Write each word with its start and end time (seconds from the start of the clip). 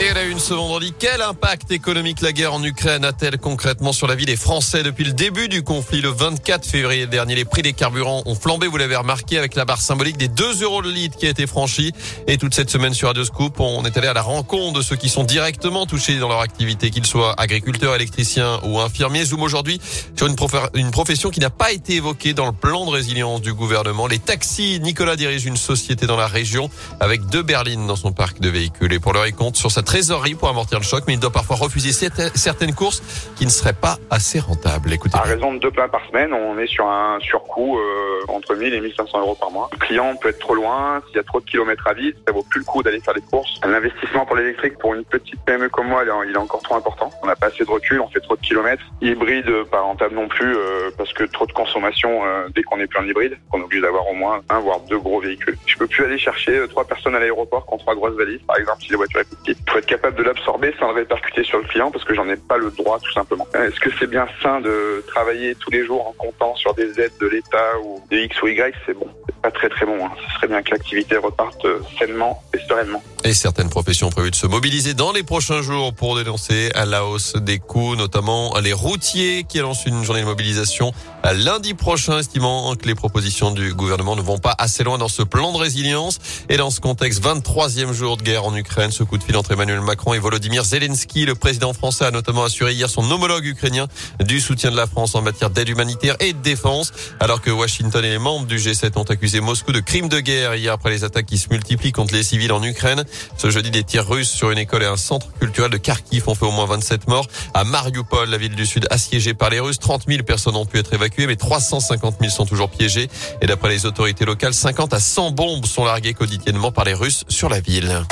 Et 0.00 0.14
la 0.14 0.22
une 0.22 0.38
ce 0.38 0.54
vendredi, 0.54 0.94
quel 0.96 1.20
impact 1.22 1.72
économique 1.72 2.20
la 2.20 2.30
guerre 2.30 2.54
en 2.54 2.62
Ukraine 2.62 3.04
a-t-elle 3.04 3.36
concrètement 3.36 3.92
sur 3.92 4.06
la 4.06 4.14
vie 4.14 4.26
des 4.26 4.36
Français 4.36 4.84
depuis 4.84 5.02
le 5.02 5.12
début 5.12 5.48
du 5.48 5.64
conflit 5.64 6.00
le 6.00 6.10
24 6.10 6.64
février 6.64 7.08
dernier? 7.08 7.34
Les 7.34 7.44
prix 7.44 7.62
des 7.62 7.72
carburants 7.72 8.22
ont 8.24 8.36
flambé, 8.36 8.68
vous 8.68 8.76
l'avez 8.76 8.94
remarqué, 8.94 9.38
avec 9.38 9.56
la 9.56 9.64
barre 9.64 9.80
symbolique 9.80 10.16
des 10.16 10.28
2 10.28 10.62
euros 10.62 10.82
le 10.82 10.92
litre 10.92 11.16
qui 11.16 11.26
a 11.26 11.30
été 11.30 11.48
franchie. 11.48 11.92
Et 12.28 12.38
toute 12.38 12.54
cette 12.54 12.70
semaine 12.70 12.94
sur 12.94 13.08
Radio 13.08 13.24
Scoop, 13.24 13.58
on 13.58 13.84
est 13.86 13.96
allé 13.96 14.06
à 14.06 14.12
la 14.12 14.22
rencontre 14.22 14.78
de 14.78 14.82
ceux 14.82 14.94
qui 14.94 15.08
sont 15.08 15.24
directement 15.24 15.84
touchés 15.84 16.16
dans 16.18 16.28
leur 16.28 16.42
activité, 16.42 16.90
qu'ils 16.90 17.06
soient 17.06 17.34
agriculteurs, 17.36 17.96
électriciens 17.96 18.60
ou 18.62 18.78
infirmiers. 18.78 19.24
Zoom 19.24 19.42
aujourd'hui 19.42 19.80
sur 20.14 20.28
une, 20.28 20.90
profession 20.92 21.30
qui 21.30 21.40
n'a 21.40 21.50
pas 21.50 21.72
été 21.72 21.96
évoquée 21.96 22.34
dans 22.34 22.46
le 22.46 22.52
plan 22.52 22.86
de 22.86 22.90
résilience 22.90 23.42
du 23.42 23.52
gouvernement. 23.52 24.06
Les 24.06 24.20
taxis, 24.20 24.78
Nicolas 24.80 25.16
dirige 25.16 25.44
une 25.44 25.56
société 25.56 26.06
dans 26.06 26.16
la 26.16 26.28
région 26.28 26.70
avec 27.00 27.26
deux 27.26 27.42
berlines 27.42 27.88
dans 27.88 27.96
son 27.96 28.12
parc 28.12 28.38
de 28.38 28.48
véhicules. 28.48 28.92
Et 28.92 29.00
pour 29.00 29.12
leur 29.12 29.28
compte 29.34 29.56
sur 29.56 29.72
sa 29.72 29.82
trésorerie 29.88 30.34
pour 30.34 30.50
amortir 30.50 30.78
le 30.78 30.84
choc, 30.84 31.04
mais 31.06 31.14
il 31.14 31.18
doit 31.18 31.32
parfois 31.32 31.56
refuser 31.56 31.92
certaines 32.34 32.74
courses 32.74 33.00
qui 33.36 33.46
ne 33.46 33.50
seraient 33.50 33.72
pas 33.72 33.96
assez 34.10 34.38
rentables. 34.38 34.92
Écoutez. 34.92 35.16
À 35.16 35.22
raison 35.22 35.54
de 35.54 35.60
deux 35.60 35.70
plats 35.70 35.88
par 35.88 36.06
semaine, 36.08 36.34
on 36.34 36.58
est 36.58 36.66
sur 36.66 36.86
un 36.86 37.18
surcoût 37.20 37.78
euh, 37.78 38.20
entre 38.28 38.54
1000 38.54 38.74
et 38.74 38.80
1500 38.82 39.18
euros 39.18 39.34
par 39.34 39.50
mois. 39.50 39.70
Le 39.72 39.78
client 39.78 40.14
peut 40.20 40.28
être 40.28 40.40
trop 40.40 40.54
loin, 40.54 41.00
s'il 41.06 41.16
y 41.16 41.18
a 41.18 41.22
trop 41.22 41.40
de 41.40 41.46
kilomètres 41.46 41.86
à 41.88 41.94
vide, 41.94 42.14
ça 42.26 42.34
vaut 42.34 42.42
plus 42.42 42.58
le 42.60 42.66
coup 42.66 42.82
d'aller 42.82 43.00
faire 43.00 43.14
des 43.14 43.22
courses. 43.22 43.58
L'investissement 43.64 44.26
pour 44.26 44.36
l'électrique 44.36 44.76
pour 44.76 44.94
une 44.94 45.04
petite 45.04 45.40
PME 45.46 45.70
comme 45.70 45.88
moi, 45.88 46.02
il 46.26 46.34
est 46.34 46.36
encore 46.36 46.60
trop 46.60 46.74
important. 46.74 47.08
On 47.22 47.26
n'a 47.26 47.36
pas 47.36 47.46
assez 47.46 47.64
de 47.64 47.70
recul, 47.70 48.02
on 48.02 48.08
fait 48.08 48.20
trop 48.20 48.36
de 48.36 48.42
kilomètres. 48.42 48.84
Hybride, 49.00 49.50
pas 49.70 49.80
rentable 49.80 50.14
non 50.14 50.28
plus, 50.28 50.54
euh, 50.54 50.90
parce 50.98 51.14
que 51.14 51.24
trop 51.24 51.46
de 51.46 51.52
consommation 51.52 52.26
euh, 52.26 52.48
dès 52.54 52.62
qu'on 52.62 52.78
est 52.78 52.88
plus 52.88 52.98
en 52.98 53.06
hybride, 53.06 53.38
qu'on 53.50 53.60
est 53.60 53.64
obligé 53.64 53.80
d'avoir 53.80 54.06
au 54.06 54.14
moins 54.14 54.42
un 54.50 54.60
voire 54.60 54.80
deux 54.80 54.98
gros 54.98 55.18
véhicules. 55.18 55.56
Je 55.64 55.78
peux 55.78 55.86
plus 55.86 56.04
aller 56.04 56.18
chercher 56.18 56.60
trois 56.68 56.84
personnes 56.84 57.14
à 57.14 57.20
l'aéroport 57.20 57.64
qui 57.64 57.72
ont 57.72 57.78
trois 57.78 57.94
grosses 57.94 58.16
valises, 58.16 58.42
par 58.46 58.58
exemple, 58.58 58.82
si 58.82 58.90
la 58.90 58.98
voiture 58.98 59.20
est 59.20 59.30
petite 59.30 59.64
être 59.78 59.86
capable 59.86 60.16
de 60.16 60.22
l'absorber 60.22 60.74
sans 60.78 60.88
le 60.88 60.94
répercuter 60.94 61.44
sur 61.44 61.58
le 61.58 61.64
client 61.64 61.90
parce 61.90 62.04
que 62.04 62.14
j'en 62.14 62.28
ai 62.28 62.36
pas 62.36 62.58
le 62.58 62.70
droit 62.70 62.98
tout 63.00 63.12
simplement. 63.12 63.46
Est-ce 63.54 63.80
que 63.80 63.90
c'est 63.98 64.08
bien 64.08 64.26
sain 64.42 64.60
de 64.60 65.04
travailler 65.06 65.54
tous 65.54 65.70
les 65.70 65.84
jours 65.84 66.06
en 66.06 66.12
comptant 66.12 66.54
sur 66.56 66.74
des 66.74 67.00
aides 67.00 67.16
de 67.20 67.26
l'État 67.26 67.78
ou 67.84 68.02
des 68.10 68.24
X 68.24 68.42
ou 68.42 68.48
Y? 68.48 68.74
C'est 68.86 68.94
bon, 68.94 69.08
c'est 69.26 69.36
pas 69.40 69.50
très 69.50 69.68
très 69.68 69.86
bon. 69.86 70.04
Hein. 70.04 70.12
Ce 70.26 70.34
serait 70.34 70.48
bien 70.48 70.62
que 70.62 70.70
l'activité 70.70 71.16
reparte 71.16 71.64
euh, 71.64 71.80
sainement 71.98 72.42
et 72.54 72.58
sereinement. 72.58 73.02
Et 73.24 73.34
certaines 73.34 73.68
professions 73.68 74.06
ont 74.06 74.10
prévu 74.10 74.30
de 74.30 74.36
se 74.36 74.46
mobiliser 74.46 74.94
dans 74.94 75.12
les 75.12 75.22
prochains 75.22 75.60
jours 75.60 75.92
pour 75.92 76.16
dénoncer 76.16 76.70
à 76.74 76.86
la 76.86 77.04
hausse 77.04 77.34
des 77.34 77.58
coûts, 77.58 77.96
notamment 77.96 78.56
les 78.58 78.72
routiers 78.72 79.44
qui 79.44 79.58
lancent 79.58 79.86
une 79.86 80.04
journée 80.04 80.20
de 80.20 80.26
mobilisation 80.26 80.92
lundi 81.32 81.74
prochain, 81.74 82.18
estimant 82.18 82.74
que 82.76 82.86
les 82.86 82.94
propositions 82.94 83.50
du 83.50 83.74
gouvernement 83.74 84.16
ne 84.16 84.22
vont 84.22 84.38
pas 84.38 84.54
assez 84.56 84.84
loin 84.84 84.98
dans 84.98 85.08
ce 85.08 85.22
plan 85.22 85.52
de 85.52 85.58
résilience. 85.58 86.18
Et 86.48 86.56
dans 86.56 86.70
ce 86.70 86.80
contexte, 86.80 87.22
23e 87.22 87.92
jour 87.92 88.16
de 88.16 88.22
guerre 88.22 88.44
en 88.44 88.56
Ukraine, 88.56 88.90
ce 88.90 89.02
coup 89.02 89.18
de 89.18 89.24
fil 89.24 89.36
entre 89.36 89.52
Emmanuel 89.52 89.80
Macron 89.80 90.14
et 90.14 90.18
Volodymyr 90.18 90.64
Zelensky, 90.64 91.26
le 91.26 91.34
président 91.34 91.72
français 91.72 92.04
a 92.04 92.10
notamment 92.10 92.44
assuré 92.44 92.72
hier 92.72 92.88
son 92.88 93.10
homologue 93.10 93.44
ukrainien 93.44 93.88
du 94.20 94.40
soutien 94.40 94.70
de 94.70 94.76
la 94.76 94.86
France 94.86 95.14
en 95.14 95.22
matière 95.22 95.50
d'aide 95.50 95.68
humanitaire 95.68 96.16
et 96.20 96.32
de 96.32 96.38
défense, 96.38 96.92
alors 97.20 97.42
que 97.42 97.50
Washington 97.50 98.04
et 98.04 98.10
les 98.10 98.18
membres 98.18 98.46
du 98.46 98.56
G7 98.56 98.98
ont 98.98 99.02
accusé 99.02 99.40
Moscou 99.40 99.72
de 99.72 99.80
crimes 99.80 100.08
de 100.08 100.20
guerre 100.20 100.54
hier 100.54 100.72
après 100.72 100.90
les 100.90 101.04
attaques 101.04 101.26
qui 101.26 101.38
se 101.38 101.48
multiplient 101.50 101.92
contre 101.92 102.14
les 102.14 102.22
civils 102.22 102.52
en 102.52 102.62
Ukraine. 102.62 103.04
Ce 103.36 103.50
jeudi, 103.50 103.70
des 103.70 103.84
tirs 103.84 104.08
russes 104.08 104.30
sur 104.30 104.50
une 104.50 104.58
école 104.58 104.82
et 104.82 104.86
un 104.86 104.96
centre 104.96 105.26
culturel 105.38 105.70
de 105.70 105.76
Kharkiv 105.76 106.28
ont 106.28 106.34
fait 106.34 106.46
au 106.46 106.50
moins 106.50 106.66
27 106.66 107.08
morts. 107.08 107.26
À 107.54 107.64
Mariupol, 107.64 108.28
la 108.28 108.38
ville 108.38 108.54
du 108.54 108.66
Sud 108.66 108.86
assiégée 108.90 109.34
par 109.34 109.50
les 109.50 109.60
Russes, 109.60 109.78
30 109.78 110.04
000 110.08 110.22
personnes 110.22 110.56
ont 110.56 110.66
pu 110.66 110.78
être 110.78 110.92
évacuées 110.92 111.26
mais 111.26 111.36
350 111.36 112.16
000 112.20 112.32
sont 112.32 112.46
toujours 112.46 112.70
piégés. 112.70 113.08
Et 113.40 113.46
d'après 113.46 113.68
les 113.70 113.86
autorités 113.86 114.24
locales, 114.24 114.54
50 114.54 114.94
à 114.94 115.00
100 115.00 115.32
bombes 115.32 115.66
sont 115.66 115.84
larguées 115.84 116.14
quotidiennement 116.14 116.72
par 116.72 116.84
les 116.84 116.94
Russes 116.94 117.24
sur 117.28 117.48
la 117.48 117.60
ville. 117.60 118.04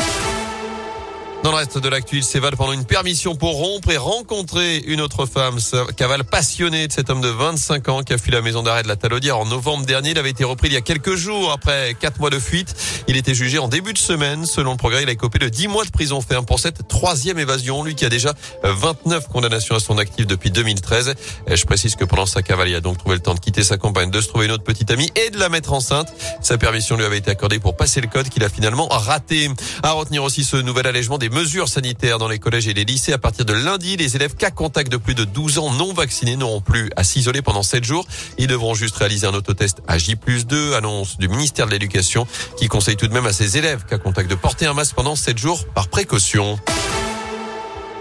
Dans 1.42 1.52
le 1.52 1.58
reste 1.58 1.78
de 1.78 1.88
l'actu, 1.88 2.16
il 2.16 2.24
s'évade 2.24 2.56
pendant 2.56 2.72
une 2.72 2.84
permission 2.84 3.36
pour 3.36 3.54
rompre 3.54 3.90
et 3.90 3.96
rencontrer 3.96 4.78
une 4.78 5.00
autre 5.00 5.26
femme. 5.26 5.58
Cavale 5.96 6.24
passionné 6.24 6.88
de 6.88 6.92
cet 6.92 7.08
homme 7.08 7.20
de 7.20 7.28
25 7.28 7.88
ans 7.88 8.02
qui 8.02 8.12
a 8.12 8.18
fui 8.18 8.32
la 8.32 8.42
maison 8.42 8.64
d'arrêt 8.64 8.82
de 8.82 8.88
la 8.88 8.96
Talaudière 8.96 9.38
en 9.38 9.44
novembre 9.44 9.86
dernier. 9.86 10.10
Il 10.10 10.18
avait 10.18 10.30
été 10.30 10.42
repris 10.42 10.68
il 10.68 10.72
y 10.74 10.76
a 10.76 10.80
quelques 10.80 11.14
jours 11.14 11.52
après 11.52 11.94
quatre 12.00 12.18
mois 12.18 12.30
de 12.30 12.40
fuite. 12.40 12.74
Il 13.06 13.16
était 13.16 13.34
jugé 13.34 13.58
en 13.58 13.68
début 13.68 13.92
de 13.92 13.98
semaine. 13.98 14.44
Selon 14.44 14.72
le 14.72 14.76
progrès, 14.76 15.04
il 15.04 15.08
a 15.08 15.12
écopé 15.12 15.38
de 15.38 15.48
10 15.48 15.68
mois 15.68 15.84
de 15.84 15.90
prison 15.90 16.20
ferme 16.20 16.44
pour 16.44 16.58
cette 16.58 16.88
troisième 16.88 17.38
évasion. 17.38 17.84
Lui 17.84 17.94
qui 17.94 18.04
a 18.04 18.08
déjà 18.08 18.34
29 18.64 19.28
condamnations 19.28 19.76
à 19.76 19.80
son 19.80 19.98
actif 19.98 20.26
depuis 20.26 20.50
2013. 20.50 21.14
je 21.48 21.64
précise 21.64 21.94
que 21.94 22.04
pendant 22.04 22.26
sa 22.26 22.42
cavale, 22.42 22.70
il 22.70 22.74
a 22.74 22.80
donc 22.80 22.98
trouvé 22.98 23.14
le 23.14 23.22
temps 23.22 23.34
de 23.34 23.40
quitter 23.40 23.62
sa 23.62 23.76
compagne, 23.76 24.10
de 24.10 24.20
se 24.20 24.26
trouver 24.28 24.46
une 24.46 24.52
autre 24.52 24.64
petite 24.64 24.90
amie 24.90 25.12
et 25.14 25.30
de 25.30 25.38
la 25.38 25.48
mettre 25.48 25.72
enceinte. 25.72 26.12
Sa 26.40 26.58
permission 26.58 26.96
lui 26.96 27.04
avait 27.04 27.18
été 27.18 27.30
accordée 27.30 27.60
pour 27.60 27.76
passer 27.76 28.00
le 28.00 28.08
code 28.08 28.28
qu'il 28.30 28.42
a 28.42 28.48
finalement 28.48 28.88
raté. 28.88 29.48
À 29.84 29.92
retenir 29.92 30.24
aussi 30.24 30.42
ce 30.42 30.56
nouvel 30.56 30.88
allègement 30.88 31.18
des 31.18 31.28
mesures 31.36 31.68
sanitaires 31.68 32.16
dans 32.16 32.28
les 32.28 32.38
collèges 32.38 32.66
et 32.66 32.72
les 32.72 32.86
lycées. 32.86 33.12
À 33.12 33.18
partir 33.18 33.44
de 33.44 33.52
lundi, 33.52 33.98
les 33.98 34.16
élèves 34.16 34.34
cas 34.36 34.50
contact 34.50 34.90
de 34.90 34.96
plus 34.96 35.14
de 35.14 35.24
12 35.24 35.58
ans 35.58 35.70
non 35.70 35.92
vaccinés 35.92 36.34
n'auront 36.34 36.62
plus 36.62 36.90
à 36.96 37.04
s'isoler 37.04 37.42
pendant 37.42 37.62
7 37.62 37.84
jours. 37.84 38.06
Ils 38.38 38.46
devront 38.46 38.72
juste 38.72 38.96
réaliser 38.96 39.26
un 39.26 39.34
autotest 39.34 39.82
à 39.86 39.98
J 39.98 40.16
2, 40.16 40.74
annonce 40.74 41.18
du 41.18 41.28
ministère 41.28 41.66
de 41.66 41.72
l'Éducation 41.72 42.26
qui 42.56 42.68
conseille 42.68 42.96
tout 42.96 43.06
de 43.06 43.12
même 43.12 43.26
à 43.26 43.34
ses 43.34 43.58
élèves 43.58 43.84
cas 43.84 43.98
contact 43.98 44.30
de 44.30 44.34
porter 44.34 44.64
un 44.64 44.72
masque 44.72 44.94
pendant 44.94 45.14
7 45.14 45.36
jours 45.36 45.66
par 45.74 45.88
précaution. 45.88 46.58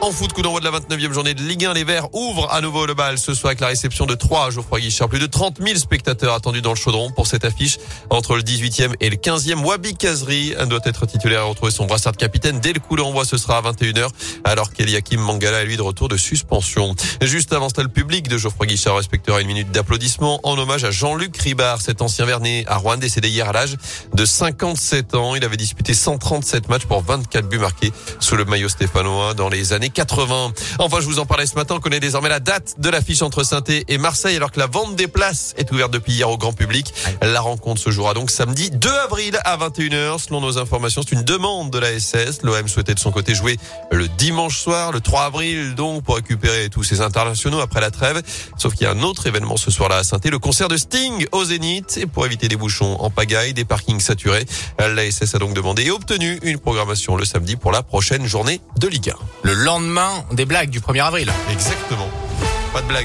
En 0.02 0.12
foot, 0.12 0.34
coup 0.34 0.42
d'envoi 0.42 0.60
de 0.60 0.66
la 0.66 0.72
29e 0.72 1.14
journée 1.14 1.34
de 1.34 1.42
Ligue 1.42 1.66
1, 1.66 1.74
les 1.74 1.84
Verts 1.84 2.14
ouvrent 2.14 2.52
à 2.52 2.62
nouveau 2.62 2.86
le 2.86 2.94
bal 2.94 3.18
ce 3.18 3.34
soir 3.34 3.50
avec 3.50 3.60
la 3.60 3.68
réception 3.68 4.06
de 4.06 4.14
3 4.14 4.52
Geoffroy 4.52 4.82
Guichard. 4.82 5.10
Plus 5.10 5.20
de 5.20 5.26
30 5.26 5.58
000 5.60 5.80
spectateurs 5.80 6.34
attendus 6.34 6.62
dans 6.62 6.72
le 6.72 6.76
chaudron 6.76 7.10
pour 7.12 7.26
cette 7.26 7.44
affiche 7.44 7.80
entre 8.12 8.36
le 8.36 8.44
18e 8.44 8.94
et 9.00 9.10
le 9.10 9.16
15e. 9.16 9.64
Wabi 9.64 9.96
Kazri 9.96 10.54
doit 10.70 10.82
être 10.84 11.08
titulaire 11.08 11.42
et 11.42 11.50
retrouver 11.50 11.72
son 11.72 11.86
brassard 11.86 12.12
de 12.12 12.18
capitaine 12.18 12.60
dès 12.60 12.74
le 12.74 12.80
coup 12.80 12.98
d'envoi. 12.98 13.26
Ce 13.26 13.38
sera 13.38 13.58
à 13.58 13.62
21h 13.62 14.10
alors 14.44 14.72
qu'Eliakim 14.74 15.20
Mangala 15.20 15.64
est 15.64 15.66
lui 15.66 15.78
de 15.78 15.82
retour 15.82 16.08
de 16.08 16.18
suspension. 16.18 16.94
Juste 17.22 17.52
avant 17.54 17.70
cela, 17.70 17.84
le 17.84 17.90
public 17.90 18.28
de 18.28 18.38
Geoffroy 18.38 18.68
Guichard 18.68 18.98
respectera 18.98 19.42
une 19.42 19.48
minute 19.48 19.72
d'applaudissement 19.72 20.40
en 20.44 20.58
hommage 20.58 20.84
à 20.84 20.92
Jean-Luc 20.92 21.36
Ribard, 21.38 21.82
cet 21.82 22.02
ancien 22.04 22.26
Vernet 22.26 22.66
à 22.68 22.78
Rouen 22.78 22.98
décédé 22.98 23.30
hier 23.30 23.50
à 23.50 23.54
l'âge 23.54 23.78
de 24.14 24.26
57 24.26 25.16
ans. 25.16 25.36
Il 25.36 25.44
avait 25.44 25.58
disputé 25.58 25.94
137 25.96 26.70
matchs 26.70 26.86
pour 26.86 27.02
24 27.02 27.48
buts 27.48 27.58
marqués 27.58 27.92
sous 28.20 28.36
le 28.36 28.46
maillot 28.46 28.70
stéphanois 28.70 29.34
dans 29.34 29.50
les 29.50 29.74
années 29.74 29.85
80. 29.90 30.54
Enfin, 30.80 30.98
je 31.00 31.06
vous 31.06 31.20
en 31.20 31.26
parlais 31.26 31.46
ce 31.46 31.56
matin, 31.56 31.76
on 31.76 31.80
connaît 31.80 32.00
désormais 32.00 32.30
la 32.30 32.40
date 32.40 32.76
de 32.78 32.90
l'affiche 32.90 33.22
entre 33.22 33.44
saint 33.44 33.64
et 33.68 33.98
Marseille, 33.98 34.36
alors 34.36 34.52
que 34.52 34.60
la 34.60 34.68
vente 34.68 34.96
des 34.96 35.08
places 35.08 35.54
est 35.58 35.72
ouverte 35.72 35.92
depuis 35.92 36.14
hier 36.14 36.30
au 36.30 36.38
grand 36.38 36.54
public. 36.54 36.94
La 37.22 37.42
rencontre 37.42 37.82
se 37.82 37.90
jouera 37.90 38.14
donc 38.14 38.32
samedi 38.32 38.70
2 38.72 38.90
avril 38.90 39.40
à 39.46 39.58
21h. 39.58 40.20
Selon 40.20 40.42
nos 40.42 40.58
informations, 40.58 41.02
c'est 41.08 41.16
une 41.16 41.24
demande 41.24 41.72
de 41.72 41.80
la 41.80 42.00
SS. 42.00 42.42
L'OM 42.44 42.68
souhaitait 42.68 42.94
de 42.94 43.00
son 43.00 43.12
côté 43.12 43.34
jouer 43.34 43.58
le 43.92 44.08
dimanche 44.08 44.60
soir, 44.60 44.92
le 44.92 45.00
3 45.00 45.24
avril, 45.24 45.76
donc 45.76 46.04
pour 46.04 46.16
récupérer 46.16 46.70
tous 46.70 46.84
ces 46.84 47.02
internationaux 47.02 47.60
après 47.60 47.82
la 47.82 47.92
trêve. 47.92 48.22
Sauf 48.58 48.74
qu'il 48.74 48.86
y 48.86 48.90
a 48.90 48.92
un 48.92 49.02
autre 49.04 49.28
événement 49.28 49.58
ce 49.58 49.72
soir-là 49.72 49.98
à 49.98 50.04
saint 50.04 50.20
le 50.24 50.40
concert 50.40 50.68
de 50.68 50.78
Sting 50.78 51.28
au 51.32 51.44
Zénith. 51.44 51.98
Et 51.98 52.06
pour 52.06 52.26
éviter 52.26 52.48
des 52.48 52.56
bouchons 52.56 52.98
en 53.00 53.10
pagaille, 53.10 53.54
des 53.54 53.66
parkings 53.66 54.00
saturés, 54.00 54.46
la 54.80 55.10
SS 55.10 55.36
a 55.36 55.40
donc 55.40 55.54
demandé 55.54 55.84
et 55.84 55.92
obtenu 55.92 56.40
une 56.42 56.58
programmation 56.58 57.16
le 57.16 57.26
samedi 57.26 57.56
pour 57.56 57.72
la 57.72 57.84
prochaine 57.84 58.26
journée 58.26 58.62
de 58.80 58.88
Ligue 58.88 59.12
1. 59.12 59.35
Le 59.46 59.54
lendemain 59.54 60.26
des 60.32 60.46
blagues 60.46 60.72
du 60.72 60.80
1er 60.80 61.04
avril. 61.04 61.32
Exactement. 61.52 62.10
Pas 62.74 62.82
de 62.82 62.88
blague. 62.88 63.04